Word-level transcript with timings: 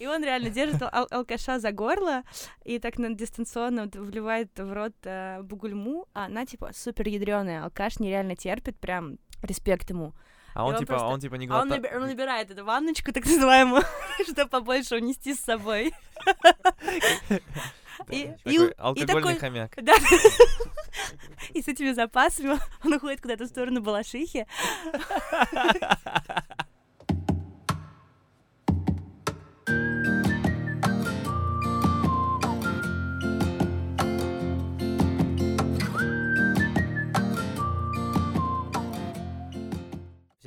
И 0.00 0.06
он 0.06 0.24
реально 0.24 0.48
держит 0.50 0.82
ал- 0.82 1.06
алкаша 1.10 1.58
за 1.60 1.72
горло 1.72 2.22
и 2.64 2.78
так 2.78 2.98
на 2.98 3.14
дистанционно 3.14 3.86
вливает 3.92 4.48
в 4.58 4.72
рот 4.72 4.94
э, 5.04 5.42
бугульму, 5.42 6.06
а 6.14 6.24
она 6.24 6.46
типа 6.46 6.70
супер 6.74 7.06
ядреная. 7.08 7.64
Алкаш 7.64 7.98
нереально 8.00 8.34
терпит, 8.34 8.78
прям 8.80 9.18
респект 9.42 9.90
ему. 9.90 10.14
А 10.54 10.64
он 10.64 10.72
он 10.74 10.80
типа, 10.80 10.94
просто- 10.94 11.06
он 11.08 11.20
типа 11.20 11.34
не 11.36 11.46
А 11.48 11.60
он, 11.60 11.68
глотает. 11.68 11.84
наби- 11.84 11.96
он 11.96 12.06
набирает 12.08 12.50
эту 12.50 12.64
ванночку, 12.64 13.12
так 13.12 13.24
называемую, 13.26 13.82
чтобы 14.26 14.48
побольше 14.50 14.96
унести 14.96 15.34
с 15.34 15.40
собой. 15.40 15.92
И, 18.08 18.32
и, 18.46 18.58
Такой 18.58 18.70
и 18.70 18.74
алкогольный 18.78 19.06
такой, 19.06 19.38
хомяк. 19.38 19.72
да, 19.82 19.92
и 21.52 21.60
с 21.60 21.68
этими 21.68 21.92
запасами 21.92 22.58
он 22.84 22.94
уходит 22.94 23.20
куда-то 23.20 23.44
в 23.44 23.48
сторону 23.48 23.82
Балашихи. 23.82 24.46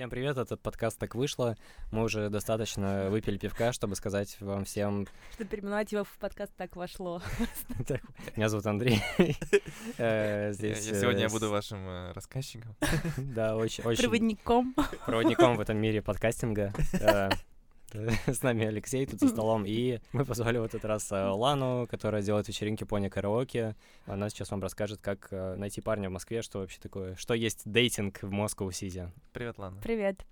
Всем 0.04 0.10
привет, 0.10 0.38
этот 0.38 0.60
подкаст 0.60 1.00
так 1.00 1.16
вышло. 1.16 1.56
Мы 1.92 2.04
уже 2.04 2.30
достаточно 2.30 3.10
выпили 3.10 3.38
пивка, 3.38 3.72
чтобы 3.72 3.96
сказать 3.96 4.36
вам 4.42 4.66
всем... 4.66 5.08
Что 5.32 5.46
переименовать 5.46 5.94
его 5.94 6.04
в 6.04 6.18
подкаст 6.18 6.52
так 6.58 6.76
вошло. 6.76 7.22
Меня 8.36 8.50
зовут 8.50 8.66
Андрей. 8.66 9.02
Э, 9.98 10.52
Сегодня 10.54 11.22
я 11.22 11.28
э, 11.28 11.30
буду 11.30 11.50
вашим 11.50 11.88
э, 11.88 12.12
рассказчиком. 12.12 12.76
Да, 13.18 13.56
очень... 13.56 13.86
очень 13.86 14.02
Проводником. 14.02 14.76
проводником 15.06 15.56
в 15.56 15.62
этом 15.62 15.78
мире 15.78 16.02
подкастинга. 16.02 16.74
Э, 17.94 18.10
С 18.34 18.42
нами 18.42 18.66
Алексей 18.66 19.06
тут 19.06 19.20
за 19.20 19.28
столом, 19.30 19.64
и 19.68 20.00
мы 20.12 20.26
позвали 20.26 20.58
в 20.58 20.64
этот 20.64 20.84
раз 20.86 21.12
э, 21.12 21.16
Лану, 21.16 21.88
которая 21.90 22.22
делает 22.22 22.48
вечеринки 22.48 22.84
пони 22.84 23.10
караоке. 23.10 23.76
Она 24.06 24.30
сейчас 24.30 24.52
вам 24.52 24.62
расскажет, 24.62 25.00
как 25.02 25.28
э, 25.32 25.56
найти 25.56 25.82
парня 25.82 26.10
в 26.10 26.14
Москве, 26.14 26.42
что 26.42 26.60
вообще 26.60 26.80
такое, 26.80 27.16
что 27.16 27.34
есть 27.34 27.62
дейтинг 27.66 28.22
в 28.22 28.32
Москву 28.32 28.72
Сити. 28.72 29.12
Привет, 29.32 29.58
Лана. 29.58 29.80
Привет. 29.82 30.26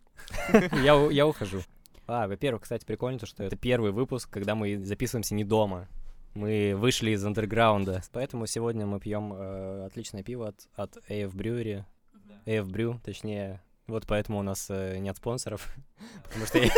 Я, 0.83 0.93
я 1.09 1.25
ухожу. 1.25 1.61
А, 2.05 2.27
во-первых, 2.27 2.63
кстати, 2.63 2.85
прикольно 2.85 3.17
то, 3.17 3.25
что 3.25 3.43
это 3.43 3.55
первый 3.55 3.91
выпуск, 3.91 4.29
когда 4.29 4.53
мы 4.53 4.77
записываемся 4.83 5.33
не 5.33 5.43
дома. 5.43 5.87
Мы 6.35 6.75
вышли 6.75 7.11
из 7.11 7.25
андерграунда. 7.25 8.01
Поэтому 8.11 8.45
сегодня 8.45 8.85
мы 8.85 8.99
пьем 8.99 9.33
э, 9.33 9.85
отличное 9.85 10.21
пиво 10.21 10.49
от, 10.49 10.67
от 10.75 10.97
AF 11.09 11.33
Brewery. 11.33 11.85
AF 12.45 12.65
Brew, 12.65 12.99
точнее. 13.03 13.61
Вот 13.91 14.07
поэтому 14.07 14.39
у 14.39 14.41
нас 14.41 14.67
э, 14.69 14.97
нет 14.99 15.17
спонсоров. 15.17 15.67
Потому 16.23 16.45
что 16.45 16.59
я 16.59 16.69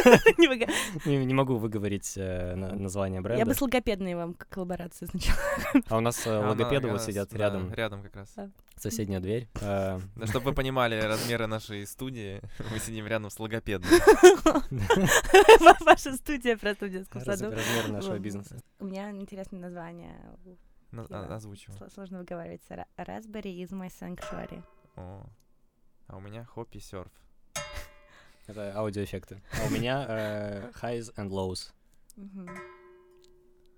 Не 1.05 1.33
могу 1.33 1.57
выговорить 1.57 2.13
э, 2.17 2.55
на- 2.55 2.73
название 2.73 3.21
бренда. 3.21 3.39
Я 3.39 3.45
бы 3.45 3.53
с 3.53 3.61
логопедной 3.61 4.15
вам 4.15 4.33
к- 4.33 4.47
коллаборацию 4.49 5.07
сначала. 5.09 5.37
А 5.89 5.97
у 5.97 5.99
нас 5.99 6.25
э, 6.25 6.31
А 6.31 6.49
логопеды 6.49 6.87
вот 6.89 7.01
сидят 7.01 7.31
рядом. 7.33 7.71
Рядом 7.71 8.01
как 8.03 8.15
раз. 8.15 8.35
Соседняя 8.77 9.19
дверь. 9.19 9.47
Да, 9.61 9.99
чтобы 10.25 10.45
вы 10.47 10.53
понимали 10.53 10.99
размеры 10.99 11.45
нашей 11.47 11.85
студии, 11.85 12.41
мы 12.71 12.79
сидим 12.79 13.05
рядом 13.07 13.29
с 13.29 13.39
логопедом. 13.39 13.89
Ваша 15.85 16.13
студия 16.15 16.57
просто 16.57 16.87
в 16.87 16.89
детском 16.89 17.21
саду. 17.21 17.51
размер 17.51 17.89
нашего 17.89 18.17
бизнеса. 18.17 18.57
У 18.79 18.85
меня 18.85 19.11
интересное 19.11 19.59
название. 19.59 20.15
А- 20.95 21.35
Озвучиваю. 21.35 21.77
Сл- 21.79 21.91
Сложно 21.93 22.19
выговаривается. 22.19 22.73
Ra- 22.73 22.85
Raspberry 22.97 23.61
is 23.63 23.69
my 23.71 23.89
sanctuary. 23.89 24.63
А 26.13 26.17
у 26.17 26.19
меня 26.19 26.45
хоппи 26.45 26.77
серф. 26.77 27.11
Это 28.45 28.77
аудиоэффекты. 28.77 29.41
А 29.51 29.65
у 29.65 29.71
меня 29.71 30.05
э, 30.07 30.71
highs 30.79 31.11
and 31.15 31.29
lows. 31.29 31.71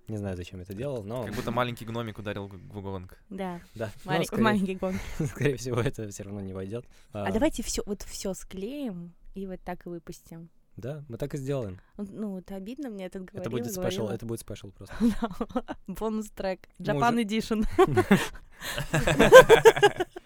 Не 0.06 0.18
знаю, 0.18 0.36
зачем 0.36 0.58
я 0.58 0.64
это 0.64 0.74
делал, 0.74 1.02
но... 1.02 1.24
Как 1.24 1.34
будто 1.34 1.50
маленький 1.50 1.86
гномик 1.86 2.18
ударил 2.18 2.48
в 2.48 2.82
гонг. 2.82 3.18
Да, 3.30 3.62
Да, 3.74 3.90
скорее, 4.02 4.42
маленький 4.42 4.74
гонг. 4.74 5.00
скорее 5.30 5.56
всего, 5.56 5.80
это 5.80 6.06
все 6.10 6.24
равно 6.24 6.42
не 6.42 6.52
войдет. 6.52 6.84
А 7.12 7.32
давайте 7.32 7.62
все 7.62 7.82
вот 7.86 8.02
все 8.02 8.34
склеим 8.34 9.14
и 9.34 9.46
вот 9.46 9.62
так 9.62 9.86
и 9.86 9.88
выпустим. 9.88 10.50
Да, 10.76 11.06
мы 11.08 11.16
так 11.16 11.32
и 11.32 11.38
сделаем. 11.38 11.80
Ну, 11.96 12.32
вот 12.32 12.52
обидно 12.52 12.90
мне 12.90 13.06
этот 13.06 13.24
говорила, 13.24 13.40
это 13.40 13.50
будет 13.50 13.72
special, 13.72 14.08
это 14.08 14.26
будет 14.26 14.40
special 14.40 14.72
просто. 14.72 14.94
Бонус 15.86 16.28
трек. 16.28 16.68
Japan 16.78 17.16
Edition. 17.24 17.64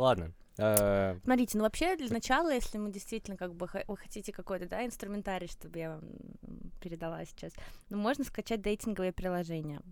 Ладно. 0.00 0.32
э, 0.56 1.18
Смотрите, 1.24 1.58
ну 1.58 1.64
вообще 1.64 1.94
для 1.94 2.08
начала, 2.08 2.50
если 2.54 2.78
мы 2.78 2.90
действительно 2.90 3.36
как 3.36 3.54
бы 3.54 3.68
вы 3.86 3.96
хотите 3.98 4.32
какой-то, 4.32 4.66
да, 4.66 4.86
инструментарий, 4.86 5.46
чтобы 5.46 5.78
я 5.78 5.90
вам 5.90 6.02
передала 6.80 7.22
сейчас, 7.26 7.52
ну 7.90 7.98
можно 7.98 8.24
скачать 8.24 8.62
дейтинговые 8.62 9.12
приложения. 9.12 9.82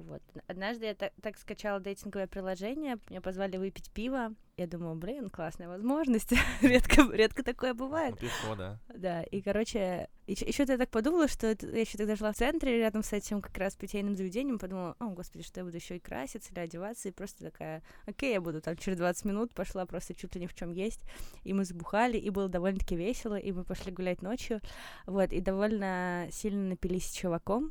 Вот. 0.00 0.22
Однажды 0.46 0.86
я 0.86 0.94
так, 0.94 1.12
так 1.22 1.36
скачала 1.38 1.80
дейтинговое 1.80 2.26
приложение, 2.26 2.98
меня 3.08 3.20
позвали 3.20 3.56
выпить 3.56 3.90
пиво. 3.90 4.34
Я 4.56 4.66
думаю, 4.66 4.96
блин, 4.96 5.30
классная 5.30 5.68
возможность. 5.68 6.32
редко, 6.62 7.02
редко 7.12 7.44
такое 7.44 7.74
бывает. 7.74 8.12
Ну, 8.12 8.16
Пивко, 8.16 8.56
да. 8.56 8.80
Да, 8.88 9.22
и, 9.22 9.40
короче, 9.40 10.08
еще 10.26 10.64
я 10.66 10.76
так 10.76 10.90
подумала, 10.90 11.28
что 11.28 11.46
это- 11.46 11.68
я 11.68 11.80
еще 11.80 11.96
тогда 11.96 12.16
жила 12.16 12.32
в 12.32 12.36
центре, 12.36 12.78
рядом 12.78 13.04
с 13.04 13.12
этим 13.12 13.40
как 13.40 13.56
раз 13.56 13.76
питейным 13.76 14.16
заведением, 14.16 14.58
подумала, 14.58 14.96
о, 14.98 15.10
господи, 15.10 15.44
что 15.44 15.60
я 15.60 15.64
буду 15.64 15.76
еще 15.76 15.96
и 15.96 16.00
краситься 16.00 16.52
или 16.52 16.58
одеваться, 16.58 17.08
и 17.08 17.12
просто 17.12 17.44
такая, 17.44 17.84
окей, 18.06 18.32
я 18.32 18.40
буду 18.40 18.60
там 18.60 18.76
через 18.76 18.98
20 18.98 19.24
минут, 19.26 19.54
пошла 19.54 19.86
просто 19.86 20.14
чуть 20.14 20.34
ли 20.34 20.40
не 20.40 20.48
в 20.48 20.54
чем 20.54 20.72
есть, 20.72 21.02
и 21.44 21.52
мы 21.52 21.64
забухали, 21.64 22.18
и 22.18 22.28
было 22.30 22.48
довольно-таки 22.48 22.96
весело, 22.96 23.36
и 23.38 23.52
мы 23.52 23.62
пошли 23.62 23.92
гулять 23.92 24.22
ночью, 24.22 24.60
вот, 25.06 25.32
и 25.32 25.40
довольно 25.40 26.26
сильно 26.32 26.70
напились 26.70 27.06
с 27.06 27.14
чуваком, 27.14 27.70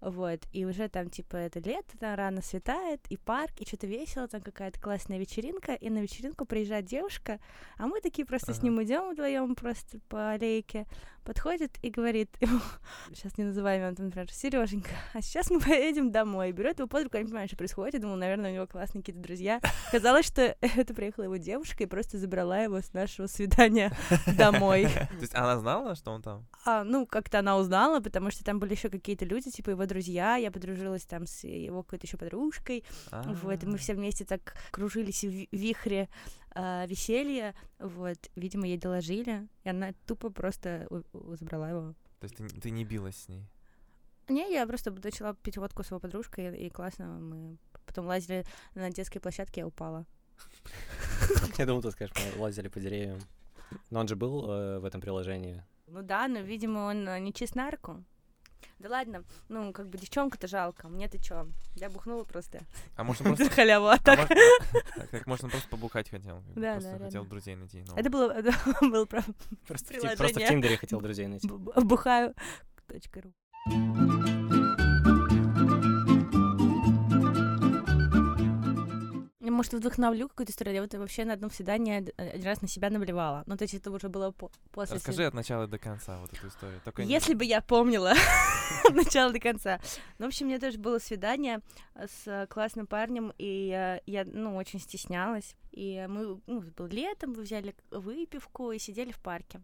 вот, 0.00 0.40
и 0.52 0.64
уже 0.64 0.88
там, 0.88 1.10
типа, 1.10 1.36
это 1.36 1.60
лето, 1.60 1.96
там 1.98 2.14
рано 2.14 2.42
светает, 2.42 3.00
и 3.08 3.16
парк, 3.16 3.52
и 3.58 3.66
что-то 3.66 3.86
весело, 3.86 4.28
там 4.28 4.40
какая-то 4.40 4.80
классная 4.80 5.18
вечеринка, 5.18 5.74
и 5.74 5.90
на 5.90 5.98
вечеринку 5.98 6.44
приезжает 6.44 6.84
девушка, 6.84 7.40
а 7.76 7.86
мы 7.86 8.00
такие 8.00 8.24
просто 8.24 8.52
с 8.54 8.58
Ага. 8.58 8.64
ним 8.66 8.82
идем 8.82 9.10
вдвоем 9.10 9.54
просто 9.54 9.98
по 10.08 10.30
аллейке, 10.30 10.86
подходит 11.28 11.78
и 11.82 11.90
говорит 11.90 12.30
ему, 12.40 12.58
сейчас 13.14 13.36
не 13.36 13.44
называем 13.44 13.82
его, 13.82 13.94
например, 14.02 14.32
Сереженька, 14.32 14.90
а 15.12 15.20
сейчас 15.20 15.50
мы 15.50 15.60
поедем 15.60 16.10
домой. 16.10 16.52
Берет 16.52 16.78
его 16.78 16.88
под 16.88 17.04
руку, 17.04 17.16
я 17.18 17.22
не 17.22 17.28
понимаю, 17.28 17.48
что 17.48 17.56
происходит. 17.58 17.94
Я 17.94 18.00
думала, 18.00 18.16
наверное, 18.16 18.50
у 18.50 18.54
него 18.54 18.66
классные 18.66 19.02
какие-то 19.02 19.20
друзья. 19.20 19.60
Казалось, 19.92 20.24
что 20.26 20.56
это 20.60 20.94
приехала 20.94 21.24
его 21.24 21.36
девушка 21.36 21.82
и 21.84 21.86
просто 21.86 22.16
забрала 22.16 22.58
его 22.60 22.80
с 22.80 22.94
нашего 22.94 23.26
свидания 23.26 23.92
домой. 24.38 24.84
То 24.86 25.20
есть 25.20 25.34
она 25.34 25.58
знала, 25.58 25.94
что 25.96 26.12
он 26.12 26.22
там? 26.22 26.46
А, 26.64 26.82
ну, 26.82 27.06
как-то 27.06 27.40
она 27.40 27.58
узнала, 27.58 28.00
потому 28.00 28.30
что 28.30 28.42
там 28.42 28.58
были 28.58 28.72
еще 28.72 28.88
какие-то 28.88 29.26
люди, 29.26 29.50
типа 29.50 29.70
его 29.70 29.84
друзья. 29.84 30.36
Я 30.36 30.50
подружилась 30.50 31.04
там 31.04 31.26
с 31.26 31.44
его 31.44 31.82
какой-то 31.82 32.06
еще 32.06 32.16
подружкой. 32.16 32.84
Вот, 33.12 33.62
и 33.62 33.66
мы 33.66 33.74
А. 33.74 33.78
все 33.78 33.92
вместе 33.92 34.24
так 34.24 34.54
кружились 34.70 35.22
в 35.24 35.28
ви- 35.28 35.48
вихре 35.52 36.08
а, 36.60 36.86
веселья. 36.86 37.54
Вот, 37.78 38.18
видимо, 38.34 38.66
ей 38.66 38.78
доложили, 38.78 39.46
и 39.62 39.68
она 39.68 39.92
тупо 40.06 40.28
просто 40.30 40.88
забрала 41.38 41.70
его. 41.70 41.94
То 42.18 42.24
есть 42.24 42.34
ты, 42.34 42.48
ты 42.48 42.70
не 42.70 42.84
билась 42.84 43.16
с 43.16 43.28
ней? 43.28 43.46
Не, 44.28 44.52
я 44.52 44.66
просто 44.66 44.90
начала 44.90 45.34
пить 45.34 45.56
водку 45.56 45.84
с 45.84 45.90
его 45.90 46.00
подружкой, 46.00 46.56
и, 46.56 46.66
и 46.66 46.70
классно 46.70 47.06
мы 47.06 47.58
потом 47.86 48.06
лазили 48.06 48.44
на 48.74 48.90
детской 48.90 49.20
площадке, 49.20 49.60
я 49.60 49.66
упала. 49.68 50.04
Я 51.58 51.66
думал, 51.66 51.82
ты 51.82 51.92
скажешь, 51.92 52.14
мы 52.16 52.42
лазили 52.42 52.66
по 52.66 52.80
деревьям. 52.80 53.20
Но 53.90 54.00
он 54.00 54.08
же 54.08 54.16
был 54.16 54.50
э, 54.50 54.78
в 54.80 54.84
этом 54.84 55.00
приложении. 55.00 55.62
Ну 55.86 56.02
да, 56.02 56.26
но, 56.26 56.40
видимо, 56.40 56.80
он 56.80 57.08
э, 57.08 57.20
не 57.20 57.32
чист 57.32 57.54
на 57.54 57.70
руку. 57.70 58.02
Да 58.78 58.88
ладно, 58.90 59.24
ну, 59.48 59.72
как 59.72 59.88
бы 59.88 59.98
девчонку-то 59.98 60.46
жалко, 60.46 60.88
мне-то 60.88 61.18
чё? 61.18 61.46
Я 61.74 61.90
бухнула 61.90 62.24
просто 62.24 62.60
А 62.96 63.04
может, 63.04 63.22
он 63.26 63.32
за 63.32 63.36
просто... 63.36 63.54
халяву, 63.54 63.86
а 63.86 63.94
а 63.94 63.98
так... 63.98 64.28
Как 65.10 65.26
может, 65.26 65.44
он 65.44 65.50
просто 65.50 65.68
побухать 65.68 66.08
хотел? 66.10 66.40
бы 66.40 66.52
Да, 66.54 66.74
Просто 66.74 66.98
да, 66.98 67.04
хотел 67.06 67.24
друзей 67.24 67.56
найти. 67.56 67.84
ну. 67.86 67.96
Это 67.96 68.10
было, 68.10 68.30
это 68.32 68.52
было 68.80 69.06
Просто, 69.66 69.94
просто 70.16 70.40
в. 70.40 70.48
Тиндере 70.48 70.76
хотел 70.76 71.00
друзей 71.00 71.26
найти. 71.26 71.48
б- 71.48 71.72
Может, 79.58 79.72
вдохновлю 79.74 80.28
какую-то 80.28 80.52
историю. 80.52 80.74
Я 80.76 80.82
вот 80.82 80.94
вообще 80.94 81.24
на 81.24 81.32
одном 81.32 81.50
свидании 81.50 81.98
од- 81.98 82.14
один 82.16 82.44
раз 82.44 82.62
на 82.62 82.68
себя 82.68 82.90
наблевала. 82.90 83.42
Ну, 83.46 83.56
то 83.56 83.64
есть 83.64 83.74
это 83.74 83.90
уже 83.90 84.08
было 84.08 84.30
по- 84.30 84.52
после 84.70 84.94
Расскажи 84.96 85.24
от 85.26 85.34
начала 85.34 85.66
до 85.66 85.78
конца 85.80 86.16
вот 86.20 86.32
эту 86.32 86.46
историю. 86.46 86.80
Только 86.84 87.02
не- 87.02 87.10
Если 87.12 87.34
бы 87.34 87.44
я 87.44 87.60
помнила 87.60 88.12
от 88.88 88.94
начала 88.94 89.32
до 89.32 89.40
конца. 89.40 89.80
Ну, 90.18 90.26
в 90.26 90.28
общем, 90.28 90.46
у 90.46 90.48
меня 90.50 90.60
тоже 90.60 90.78
было 90.78 91.00
свидание 91.00 91.58
э, 91.96 92.06
с 92.06 92.28
э, 92.28 92.46
классным 92.46 92.86
парнем, 92.86 93.32
и 93.36 93.72
э, 93.74 94.00
я, 94.06 94.24
ну, 94.24 94.54
очень 94.54 94.78
стеснялась. 94.78 95.56
И 95.72 96.06
мы, 96.08 96.40
ну, 96.46 96.60
было 96.76 96.86
летом, 96.86 97.32
мы 97.32 97.42
взяли 97.42 97.74
выпивку 97.90 98.70
и 98.70 98.78
сидели 98.78 99.10
в 99.10 99.18
парке. 99.18 99.60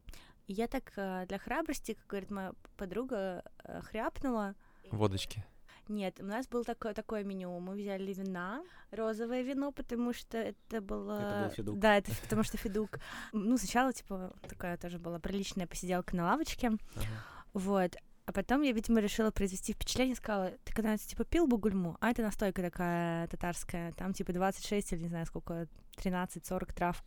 И 0.48 0.54
я 0.54 0.66
так 0.66 0.92
э, 0.96 1.24
для 1.28 1.38
храбрости, 1.38 1.92
как 1.94 2.06
говорит 2.08 2.30
моя 2.32 2.52
подруга, 2.76 3.44
э, 3.62 3.80
хряпнула. 3.82 4.56
Водочки. 4.90 5.44
Нет, 5.88 6.20
у 6.20 6.24
нас 6.24 6.48
было 6.48 6.64
такое, 6.64 6.94
такое 6.94 7.24
меню. 7.24 7.58
Мы 7.60 7.74
взяли 7.74 8.12
вина, 8.12 8.62
розовое 8.90 9.42
вино, 9.42 9.72
потому 9.72 10.12
что 10.12 10.38
это 10.38 10.80
было... 10.80 11.18
Это 11.18 11.42
был 11.44 11.50
Федук. 11.50 11.78
Да, 11.78 11.96
это 11.96 12.10
потому 12.22 12.42
что 12.42 12.56
Федук. 12.56 12.98
Ну, 13.32 13.56
сначала, 13.58 13.92
типа, 13.92 14.32
такая 14.48 14.76
тоже 14.76 14.98
была 14.98 15.18
приличная 15.18 15.66
посиделка 15.66 16.16
на 16.16 16.24
лавочке. 16.24 16.68
Ага. 16.68 17.06
Вот. 17.52 17.96
А 18.26 18.32
потом 18.32 18.62
я, 18.62 18.72
видимо, 18.72 19.00
решила 19.00 19.30
произвести 19.30 19.74
впечатление, 19.74 20.16
сказала, 20.16 20.52
ты 20.64 20.72
когда-нибудь, 20.72 21.06
типа, 21.06 21.24
пил 21.24 21.46
бугульму? 21.46 21.98
А 22.00 22.10
это 22.10 22.22
настойка 22.22 22.62
такая 22.62 23.28
татарская, 23.28 23.92
там, 23.92 24.14
типа, 24.14 24.32
26 24.32 24.92
или 24.94 25.02
не 25.02 25.08
знаю 25.08 25.26
сколько, 25.26 25.68
13-40 25.98 26.72
трав. 26.74 27.04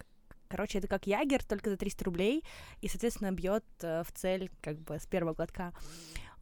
Короче, 0.47 0.77
это 0.77 0.87
как 0.87 1.07
ягер, 1.07 1.43
только 1.43 1.71
за 1.71 1.77
300 1.77 2.05
рублей, 2.05 2.43
и, 2.81 2.87
соответственно, 2.87 3.31
бьет 3.31 3.65
э, 3.81 4.03
в 4.03 4.11
цель, 4.13 4.49
как 4.61 4.79
бы, 4.79 4.99
с 4.99 5.05
первого 5.05 5.33
глотка. 5.33 5.73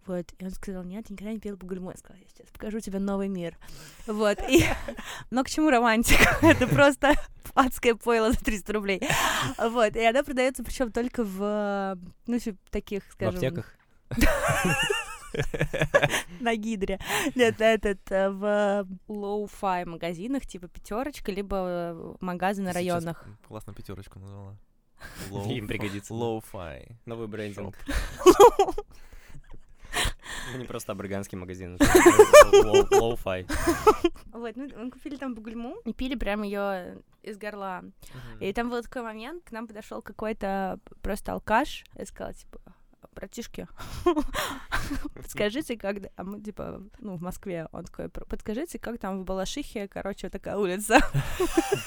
Вот, 0.06 0.34
и 0.38 0.46
он 0.46 0.52
сказал, 0.52 0.84
нет, 0.84 1.06
я 1.10 1.14
никогда 1.14 1.34
не 1.34 1.40
пил 1.40 1.58
бугульму. 1.58 1.90
Я 1.90 1.98
сказала, 1.98 2.22
я 2.22 2.28
сейчас 2.30 2.52
покажу 2.52 2.80
тебе 2.80 3.00
новый 3.00 3.28
мир. 3.28 3.58
Вот, 4.08 4.38
и... 4.48 4.64
Но 5.32 5.44
к 5.44 5.50
чему 5.50 5.70
романтика? 5.70 6.38
Это 6.46 6.68
просто 6.68 7.16
адское 7.56 7.96
пойло 7.96 8.32
за 8.32 8.40
300 8.40 8.74
рублей. 8.74 9.02
Вот, 9.58 9.96
и 9.96 10.06
она 10.06 10.24
продается 10.24 10.64
причем 10.64 10.92
только 10.92 11.24
в, 11.24 11.98
ну, 12.28 12.40
в 12.40 12.70
таких, 12.70 13.04
В 13.06 13.14
скажем... 13.14 13.36
аптеках. 13.36 13.76
на 16.40 16.56
гидре. 16.56 17.00
Нет, 17.34 17.60
этот 17.60 18.00
э, 18.10 18.30
в 18.30 18.88
lo-fi 19.08 19.86
магазинах, 19.86 20.46
типа 20.46 20.68
пятерочка, 20.68 21.32
либо 21.32 22.16
магазы 22.22 22.62
на 22.62 22.72
районах. 22.72 23.26
Классно 23.48 23.74
пятерочку 23.74 24.20
назвала. 24.20 24.56
Им 25.50 25.68
пригодится. 25.68 26.14
Low-fi. 26.14 26.96
Новый 27.06 27.28
брендинг. 27.28 27.76
Ну, 30.52 30.60
не 30.60 30.66
просто 30.66 30.92
абраганский 30.92 31.38
магазин. 31.38 31.78
Лоу-фай. 32.92 33.48
Вот, 34.32 34.56
ну, 34.56 34.70
мы 34.78 34.92
купили 34.92 35.16
там 35.16 35.34
бугульму 35.34 35.78
и 35.86 35.94
пили 35.94 36.16
прям 36.16 36.44
ее 36.44 36.98
из 37.24 37.38
горла. 37.38 37.84
И 38.40 38.54
там 38.54 38.70
был 38.70 38.82
такой 38.82 39.02
момент, 39.02 39.44
к 39.44 39.52
нам 39.52 39.68
подошел 39.68 40.02
какой-то 40.02 40.80
просто 41.02 41.34
алкаш 41.34 41.84
и 41.98 42.06
сказал, 42.06 42.34
типа, 42.34 42.60
братишки, 43.16 43.68
подскажите, 45.14 45.78
как... 45.78 45.98
А 46.16 46.24
мы, 46.24 46.42
типа, 46.42 46.84
ну, 47.00 47.16
в 47.16 47.22
Москве, 47.22 47.68
он 47.72 47.86
такой, 47.86 48.10
«Пр- 48.10 48.26
подскажите, 48.26 48.78
как 48.78 49.00
там 49.00 49.22
в 49.22 49.26
Балашихе, 49.26 49.88
короче, 49.88 50.30
такая 50.30 50.58
улица. 50.58 51.00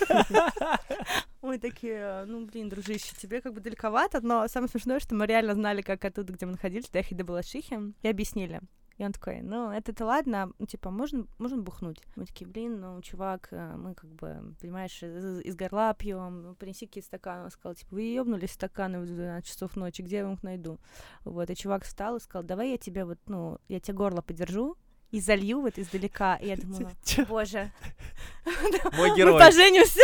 Мы 1.42 1.58
такие, 1.58 2.24
ну, 2.26 2.46
блин, 2.46 2.68
дружище, 2.68 3.14
тебе 3.16 3.40
как 3.40 3.54
бы 3.54 3.60
далековато, 3.60 4.20
но 4.20 4.48
самое 4.48 4.68
смешное, 4.68 4.98
что 4.98 5.14
мы 5.14 5.24
реально 5.26 5.54
знали, 5.54 5.82
как 5.82 6.04
оттуда, 6.04 6.32
где 6.32 6.46
мы 6.46 6.52
находились, 6.52 6.90
доехать 6.90 7.16
до 7.16 7.24
Балашихи, 7.24 7.94
и 8.02 8.08
объяснили. 8.08 8.60
И 8.98 9.04
он 9.04 9.12
такой, 9.12 9.42
ну, 9.42 9.70
это-то 9.70 10.04
ладно, 10.04 10.52
ну, 10.58 10.66
типа, 10.66 10.90
можно, 10.90 11.26
можно 11.38 11.58
бухнуть? 11.58 12.02
Мы 12.16 12.26
такие, 12.26 12.50
блин, 12.50 12.80
ну, 12.80 13.00
чувак, 13.00 13.48
э, 13.52 13.76
мы 13.76 13.94
как 13.94 14.10
бы, 14.10 14.56
понимаешь, 14.60 15.00
из, 15.04 15.40
из 15.40 15.54
горла 15.54 15.94
пьем, 15.94 16.42
ну, 16.42 16.54
принеси 16.56 16.86
какие 16.86 17.04
стаканы. 17.04 17.44
Он 17.44 17.50
сказал, 17.52 17.76
типа, 17.76 17.94
вы 17.94 18.02
ёбнулись 18.02 18.52
стаканы 18.52 18.98
в 18.98 19.06
12 19.06 19.48
часов 19.48 19.76
ночи, 19.76 20.02
где 20.02 20.16
я 20.16 20.32
их 20.32 20.42
найду? 20.42 20.80
Вот, 21.24 21.48
и 21.48 21.54
чувак 21.54 21.84
встал 21.84 22.16
и 22.16 22.20
сказал, 22.20 22.42
давай 22.42 22.70
я 22.70 22.76
тебе 22.76 23.04
вот, 23.04 23.20
ну, 23.26 23.58
я 23.68 23.78
тебе 23.78 23.94
горло 23.94 24.20
подержу, 24.20 24.76
и 25.10 25.20
залью 25.20 25.60
вот 25.60 25.78
издалека. 25.78 26.36
И 26.36 26.48
я 26.48 26.56
думала, 26.56 26.90
боже, 27.28 27.72
Мой 28.96 29.10
мы 29.24 29.38
поженимся. 29.38 30.02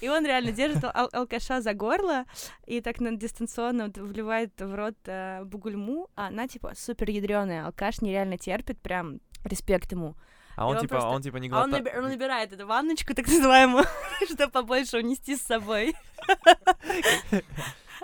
И 0.00 0.08
он 0.08 0.24
реально 0.26 0.52
держит 0.52 0.84
ал- 0.84 1.08
алкаша 1.12 1.60
за 1.60 1.74
горло 1.74 2.24
и 2.66 2.80
так 2.80 3.00
на 3.00 3.16
дистанционно 3.16 3.90
вливает 3.94 4.52
в 4.60 4.74
рот 4.74 4.96
э, 5.06 5.42
бугульму, 5.44 6.08
а 6.16 6.28
она 6.28 6.48
типа 6.48 6.72
супер 6.76 7.10
ядреная. 7.10 7.66
Алкаш 7.66 8.00
нереально 8.00 8.38
терпит, 8.38 8.80
прям 8.80 9.20
респект 9.44 9.92
ему. 9.92 10.14
А 10.56 10.66
он 10.66 10.74
И 10.74 10.76
он 10.76 10.82
типа, 10.82 10.94
просто- 10.96 11.08
он 11.10 11.22
типа 11.22 11.36
не 11.38 11.48
А 11.48 11.62
он, 11.62 11.70
глотает. 11.70 11.86
наби- 11.94 11.98
он 11.98 12.08
набирает 12.10 12.52
эту 12.52 12.66
ванночку, 12.66 13.14
так 13.14 13.26
называемую, 13.26 13.84
чтобы 14.30 14.48
побольше 14.52 14.98
унести 14.98 15.36
с 15.36 15.42
собой. 15.42 15.94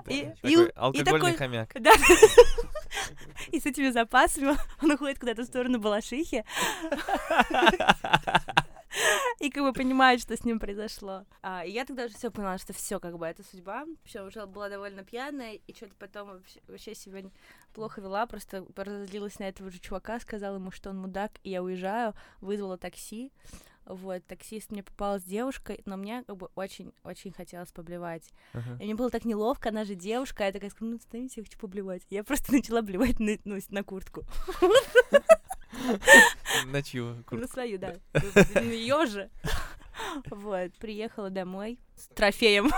И, 0.08 0.30
и, 0.42 0.52
и 0.52 0.70
алкогольный 0.76 1.04
такой, 1.04 1.34
хомяк. 1.36 1.70
да. 1.80 1.92
И 3.50 3.58
с 3.60 3.66
этими 3.66 3.90
запасами 3.90 4.54
он 4.82 4.90
уходит 4.92 5.18
куда-то 5.18 5.42
в 5.42 5.46
сторону 5.46 5.78
Балашихи. 5.80 6.44
И 9.56 9.58
как 9.58 9.64
бы 9.64 9.72
понимает, 9.72 10.20
что 10.20 10.36
с 10.36 10.44
ним 10.44 10.60
произошло. 10.60 11.24
А, 11.40 11.64
и 11.64 11.70
я 11.70 11.86
тогда 11.86 12.04
уже 12.04 12.14
все 12.14 12.30
поняла, 12.30 12.58
что 12.58 12.74
все, 12.74 13.00
как 13.00 13.16
бы 13.16 13.24
это 13.24 13.42
судьба. 13.42 13.86
Все, 14.04 14.20
уже 14.20 14.44
была 14.44 14.68
довольно 14.68 15.02
пьяная, 15.02 15.54
и 15.54 15.74
что-то 15.74 15.94
потом 15.98 16.28
вообще, 16.28 16.60
вообще 16.68 16.94
себя 16.94 17.22
плохо 17.72 18.02
вела, 18.02 18.26
просто 18.26 18.66
разозлилась 18.76 19.38
на 19.38 19.44
этого 19.44 19.70
же 19.70 19.78
чувака, 19.78 20.20
сказала 20.20 20.56
ему, 20.56 20.70
что 20.72 20.90
он 20.90 20.98
мудак, 20.98 21.32
и 21.42 21.48
я 21.48 21.62
уезжаю, 21.62 22.12
вызвала 22.42 22.76
такси. 22.76 23.32
Вот, 23.86 24.26
таксист 24.26 24.72
мне 24.72 24.82
попалась 24.82 25.24
девушка, 25.24 25.78
но 25.86 25.96
мне 25.96 26.22
как 26.24 26.36
бы 26.36 26.50
очень-очень 26.54 27.32
хотелось 27.32 27.72
поблевать. 27.72 28.28
Ага. 28.52 28.76
И 28.78 28.84
мне 28.84 28.94
было 28.94 29.08
так 29.08 29.24
неловко, 29.24 29.70
она 29.70 29.84
же 29.84 29.94
девушка, 29.94 30.42
а 30.42 30.46
я 30.48 30.52
такая 30.52 30.68
сказала, 30.68 30.90
ну, 30.90 30.96
остановите, 30.98 31.40
я 31.40 31.44
хочу 31.44 31.58
поблевать. 31.58 32.02
Я 32.10 32.24
просто 32.24 32.52
начала 32.52 32.82
блевать 32.82 33.18
на, 33.20 33.38
ну, 33.44 33.56
на 33.70 33.82
куртку. 33.82 34.26
На 36.66 36.82
чью 36.82 37.14
На 37.16 37.22
куртку? 37.24 37.48
свою, 37.48 37.78
да. 37.78 37.94
На 38.54 38.60
ее 38.60 39.06
же. 39.06 39.30
Вот, 40.30 40.72
приехала 40.78 41.30
домой 41.30 41.78
с 41.96 42.08
трофеем. 42.08 42.70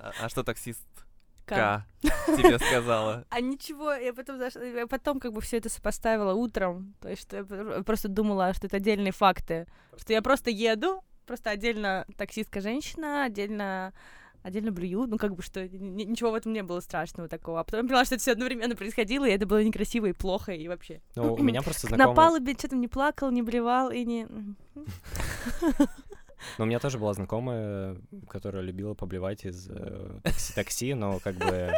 А 0.00 0.12
а 0.20 0.28
что 0.28 0.42
таксист? 0.42 0.82
К 1.46 1.84
тебе 2.00 2.58
сказала? 2.58 3.24
А 3.30 3.40
ничего, 3.40 3.92
я 3.92 4.12
потом, 4.14 4.40
я 4.40 4.86
потом 4.86 5.20
как 5.20 5.32
бы 5.32 5.40
все 5.40 5.58
это 5.58 5.68
сопоставила 5.68 6.32
утром. 6.34 6.94
То 7.00 7.08
есть 7.08 7.32
я 7.32 7.44
пр- 7.44 7.82
просто 7.84 8.08
думала, 8.08 8.54
что 8.54 8.66
это 8.66 8.76
отдельные 8.76 9.12
факты. 9.12 9.66
Что 9.98 10.12
я 10.12 10.22
просто 10.22 10.50
еду, 10.50 11.02
просто 11.26 11.50
отдельно 11.50 12.06
таксистка 12.16 12.60
женщина, 12.60 13.24
отдельно 13.24 13.92
отдельно 14.42 14.72
блюю, 14.72 15.06
ну 15.06 15.18
как 15.18 15.34
бы 15.34 15.42
что 15.42 15.68
ничего 15.68 16.30
в 16.30 16.34
этом 16.34 16.52
не 16.52 16.62
было 16.62 16.80
страшного 16.80 17.28
такого. 17.28 17.60
А 17.60 17.64
потом 17.64 17.86
поняла, 17.86 18.04
что 18.04 18.16
это 18.16 18.22
все 18.22 18.32
одновременно 18.32 18.74
происходило, 18.76 19.28
и 19.28 19.32
это 19.32 19.46
было 19.46 19.62
некрасиво 19.62 20.06
и 20.06 20.12
плохо, 20.12 20.52
и 20.52 20.68
вообще. 20.68 21.00
Ну, 21.16 21.34
у 21.34 21.42
меня 21.42 21.62
просто 21.64 21.90
На 21.90 21.96
знакомый... 21.96 22.16
палубе 22.16 22.52
что-то 22.54 22.76
не 22.76 22.88
плакал, 22.88 23.30
не 23.30 23.42
блевал 23.42 23.90
и 23.90 24.04
не... 24.04 24.26
Ну, 26.58 26.64
у 26.64 26.66
меня 26.66 26.80
тоже 26.80 26.98
была 26.98 27.14
знакомая, 27.14 27.96
которая 28.28 28.62
любила 28.62 28.94
поблевать 28.94 29.44
из 29.44 29.68
э, 29.70 30.20
такси, 30.24 30.54
такси, 30.54 30.94
но 30.94 31.20
как 31.20 31.36
бы... 31.36 31.72